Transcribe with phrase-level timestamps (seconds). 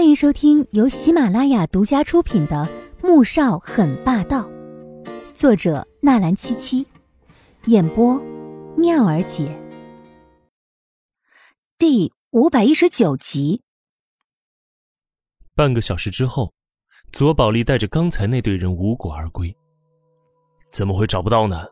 [0.00, 2.66] 欢迎收听由喜马拉雅独家出品的
[3.06, 4.48] 《穆少很霸道》，
[5.34, 6.86] 作者纳兰七七，
[7.66, 8.18] 演播
[8.78, 9.54] 妙儿姐，
[11.76, 13.60] 第五百一十九集。
[15.54, 16.50] 半个小时之后，
[17.12, 19.54] 左宝莉带着刚才那队人无果而归。
[20.72, 21.66] 怎么会找不到呢？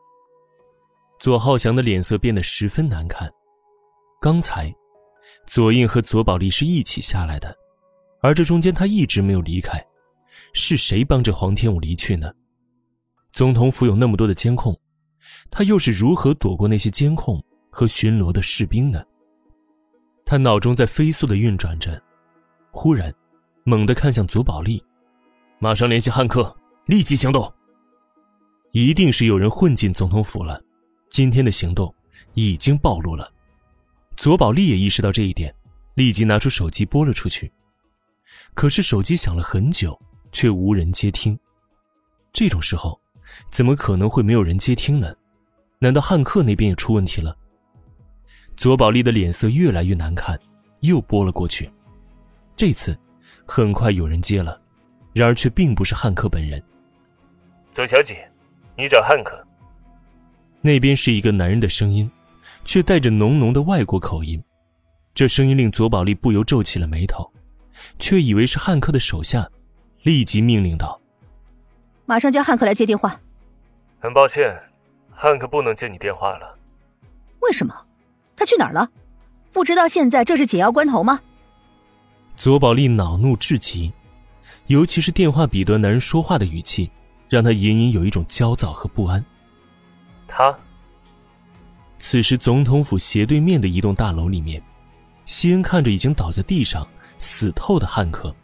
[1.18, 3.32] 左浩翔的脸色变得十分难看。
[4.20, 4.70] 刚才，
[5.46, 7.56] 左印和左宝莉是一起下来的。
[8.21, 9.84] 而这中间他一直没有离开，
[10.52, 12.33] 是谁帮着黄天武离去呢？
[13.33, 14.77] 总统府有那么多的监控，
[15.51, 19.02] 他又是如何躲过那些监控和巡逻的士兵呢？
[20.25, 22.02] 他脑中在飞速的运转着，
[22.70, 23.15] 忽然，
[23.65, 24.83] 猛地看向左宝莉，
[25.59, 26.55] 马上联系汉克，
[26.87, 27.53] 立即行动。
[28.73, 30.61] 一定是有人混进总统府了，
[31.11, 31.95] 今天的行动
[32.34, 33.33] 已经暴露了。
[34.16, 35.55] 左宝莉也意识到这一点，
[35.95, 37.50] 立即拿出手机拨了出去。
[38.55, 39.98] 可是手机响了很久，
[40.33, 41.39] 却无人接听。
[42.33, 43.00] 这种时候，
[43.50, 45.14] 怎么可能会没有人接听呢？
[45.78, 47.37] 难道汉克那边也出问题了？
[48.56, 50.39] 左宝莉的脸色越来越难看，
[50.81, 51.70] 又拨了过去。
[52.56, 52.98] 这次，
[53.47, 54.61] 很快有人接了，
[55.12, 56.61] 然而却并不是汉克本人。
[57.72, 58.28] 左小姐，
[58.77, 59.41] 你找汉克。
[60.61, 62.11] 那边是一个男人的声音，
[62.65, 64.42] 却带着浓浓的外国口音。
[65.15, 67.33] 这声音令左宝莉不由皱起了眉头。
[67.98, 69.48] 却以为是汉克的手下，
[70.03, 71.01] 立即命令道
[72.07, 73.21] ：“马上叫汉克来接电话。”
[74.01, 74.57] 很抱歉，
[75.15, 76.56] 汉克不能接你电话了。
[77.41, 77.75] 为什么？
[78.37, 78.89] 他去哪儿了？
[79.53, 81.21] 不知道现在这是紧要关头吗？
[82.37, 83.93] 左宝丽恼怒至极，
[84.67, 86.89] 尤其是电话彼端男人说话的语气，
[87.29, 89.25] 让他隐隐有一种焦躁和不安。
[90.29, 90.56] 他。
[91.99, 94.62] 此时，总统府斜对面的一栋大楼里面，
[95.25, 96.87] 西恩看着已经倒在地上。
[97.19, 98.34] 死透的汉克，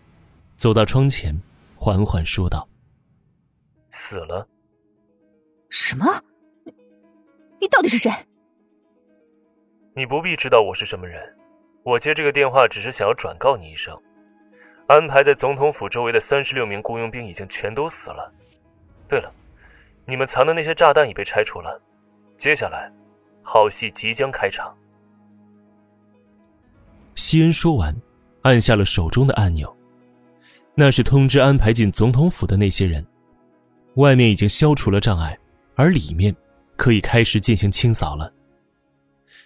[0.57, 1.35] 走到窗前，
[1.77, 2.69] 缓缓说道
[3.91, 4.47] ：“死了。
[5.71, 6.07] ”“什么？
[6.65, 6.75] 你
[7.61, 8.11] 你到底是谁
[9.95, 11.23] ？”“你不必知道我是什么人，
[11.83, 13.97] 我接这个电话只是想要转告你一声，
[14.89, 18.33] 安排在总统府周围的三十六名雇佣兵已经全都死了。
[19.09, 19.33] 对了，
[20.05, 21.81] 你们藏的那些炸弹已被拆除了，
[22.39, 22.93] 接下来，
[23.43, 24.77] 好戏即将开场。”
[27.15, 27.95] 西恩说完。
[28.45, 29.75] 按下了手中的按钮，
[30.75, 33.05] 那是通知安排进总统府的那些人。
[33.95, 35.39] 外面已经消除了障碍，
[35.77, 36.35] 而里面
[36.77, 38.31] 可以开始进行清扫了。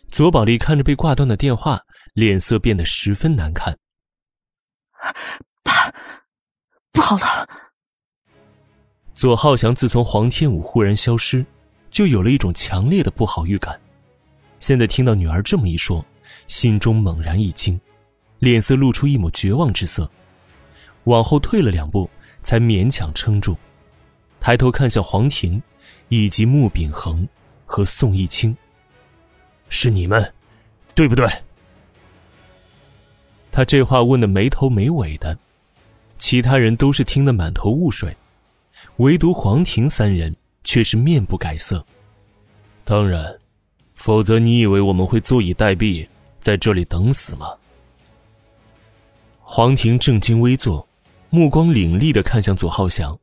[0.08, 1.80] 左宝莉看着被挂断的电话，
[2.14, 3.76] 脸色变得十分难看。
[5.62, 5.92] 爸，
[6.90, 7.46] 不好了！
[9.14, 11.44] 左浩翔自从黄天武忽然消失，
[11.90, 13.80] 就有了一种强烈的不好预感。
[14.58, 16.04] 现在听到女儿这么一说，
[16.48, 17.80] 心中猛然一惊。
[18.38, 20.10] 脸色露出一抹绝望之色，
[21.04, 22.08] 往后退了两步，
[22.42, 23.56] 才勉强撑住，
[24.40, 25.60] 抬头看向黄婷，
[26.08, 27.26] 以及穆秉恒
[27.66, 28.56] 和宋义清。
[29.68, 30.32] 是你们，
[30.94, 31.28] 对不对？
[33.50, 35.36] 他这话问的没头没尾的，
[36.16, 38.16] 其他人都是听得满头雾水，
[38.98, 41.84] 唯独黄婷三人却是面不改色。
[42.84, 43.36] 当然，
[43.94, 46.06] 否则你以为我们会坐以待毙，
[46.40, 47.52] 在这里等死吗？
[49.50, 50.86] 黄庭正襟危坐，
[51.30, 53.18] 目光凌厉的看向左浩翔。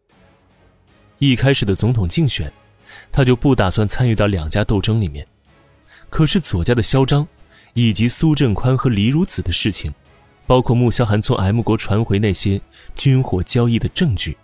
[1.20, 2.52] 一开始的总统竞选，
[3.12, 5.26] 他就不打算参与到两家斗争里面。
[6.10, 7.28] 可是左家的嚣张，
[7.76, 9.94] 以及苏振宽和黎如子的事情，
[10.48, 12.60] 包括穆萧寒从 M 国传回那些
[12.96, 14.36] 军火交易的证据，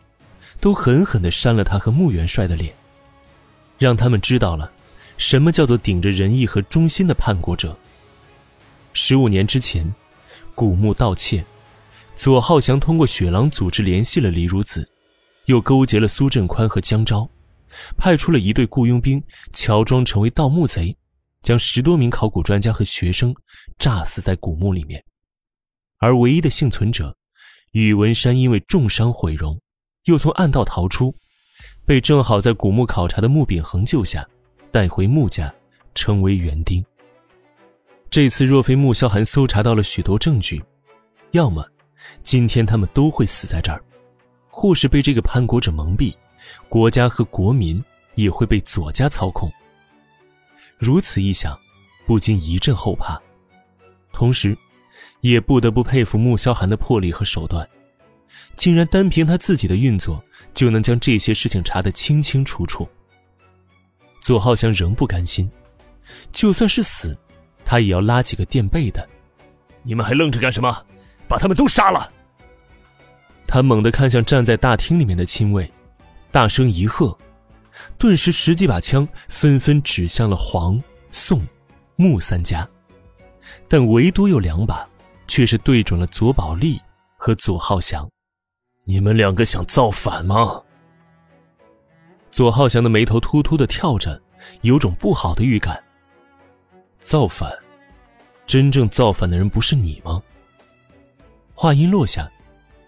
[0.59, 2.71] 都狠狠的扇了他和穆元帅的脸，
[3.79, 4.71] 让他们知道了，
[5.17, 7.75] 什么叫做顶着仁义和忠心的叛国者。
[8.93, 9.91] 十五年之前，
[10.53, 11.43] 古墓盗窃。
[12.21, 14.87] 左浩翔通过雪狼组织联系了李如子，
[15.45, 17.27] 又勾结了苏振宽和江昭，
[17.97, 19.19] 派出了一队雇佣兵，
[19.53, 20.95] 乔装成为盗墓贼，
[21.41, 23.33] 将十多名考古专家和学生
[23.79, 25.03] 炸死在古墓里面。
[25.97, 27.17] 而唯一的幸存者
[27.71, 29.59] 宇文山因为重伤毁容，
[30.03, 31.15] 又从暗道逃出，
[31.87, 34.23] 被正好在古墓考察的穆秉恒救下，
[34.71, 35.51] 带回穆家，
[35.95, 36.85] 成为园丁。
[38.11, 40.63] 这次若非穆萧寒搜查到了许多证据，
[41.31, 41.65] 要么。
[42.23, 43.83] 今天他们都会死在这儿，
[44.47, 46.13] 或是被这个叛国者蒙蔽，
[46.69, 47.83] 国家和国民
[48.15, 49.51] 也会被左家操控。
[50.77, 51.57] 如此一想，
[52.05, 53.21] 不禁一阵后怕，
[54.11, 54.57] 同时，
[55.21, 57.67] 也不得不佩服穆萧寒的魄力和手段，
[58.55, 60.23] 竟然单凭他自己的运作
[60.53, 62.87] 就能将这些事情查得清清楚楚。
[64.21, 65.49] 左浩翔仍不甘心，
[66.31, 67.17] 就算是死，
[67.63, 69.07] 他也要拉几个垫背的。
[69.83, 70.83] 你们还愣着干什么？
[71.31, 72.11] 把他们都杀了！
[73.47, 75.71] 他猛地看向站在大厅里面的亲卫，
[76.29, 77.17] 大声一喝，
[77.97, 81.41] 顿时十几把枪纷纷指向了黄、宋、
[81.95, 82.67] 穆三家，
[83.69, 84.85] 但唯独有两把，
[85.25, 86.81] 却是对准了左宝利
[87.15, 88.05] 和左浩翔。
[88.83, 90.61] 你们两个想造反吗？
[92.29, 94.21] 左浩翔的眉头突突的跳着，
[94.63, 95.81] 有种不好的预感。
[96.99, 97.49] 造反？
[98.45, 100.21] 真正造反的人不是你吗？
[101.61, 102.27] 话音落下，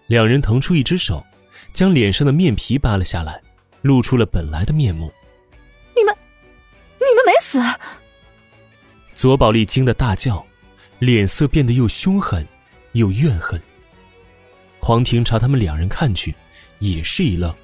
[0.08, 1.24] 两人腾出一只手，
[1.72, 3.40] 将脸上的面皮扒了下来，
[3.82, 5.12] 露出了本来的面目。
[5.94, 6.12] 你们，
[6.98, 7.62] 你们没死！
[9.14, 10.44] 左宝丽惊得大叫，
[10.98, 12.44] 脸色变得又凶狠，
[12.94, 13.62] 又怨恨。
[14.80, 16.34] 黄庭朝他们两人看去，
[16.80, 17.54] 也是一愣，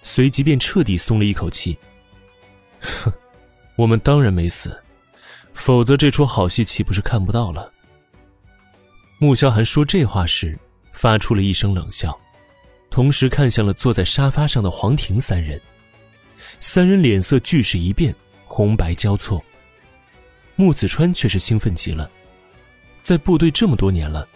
[0.00, 1.76] 随即便彻底松了一口气。
[2.80, 3.12] 哼，
[3.76, 4.82] 我们当然没死，
[5.52, 7.70] 否则这出好戏岂不是看不到了？
[9.24, 10.54] 穆萧寒说这话时，
[10.92, 12.14] 发出了一声冷笑，
[12.90, 15.58] 同时看向了坐在沙发上的黄庭三人。
[16.60, 19.42] 三人脸色俱是一变，红白交错。
[20.56, 22.10] 穆子川却是兴奋极了，
[23.02, 24.28] 在部队这么多年了。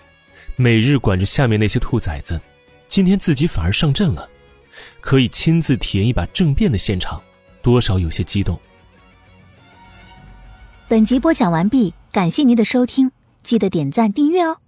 [0.57, 2.41] 每日管着下面那些兔崽子，
[2.89, 4.27] 今天自己反而上阵了，
[5.03, 7.23] 可以亲自体验一把政变的现场，
[7.61, 8.59] 多少有些激动。
[10.89, 13.13] 本集播讲完毕，感谢您的收听，
[13.43, 14.61] 记得点赞订阅哦。